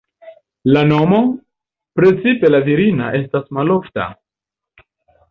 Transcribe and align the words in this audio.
La 0.75 0.81
nomo, 0.91 1.17
precipe 1.99 2.51
la 2.53 2.61
virina 2.69 3.09
estas 3.19 3.47
malofta. 3.59 4.07